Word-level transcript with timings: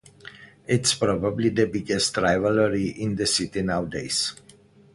It's 0.65 0.95
probably 0.95 1.49
the 1.49 1.67
biggest 1.67 2.17
rivalry 2.17 2.89
in 3.03 3.15
the 3.15 3.27
city 3.27 3.61
nowadays. 3.61 4.33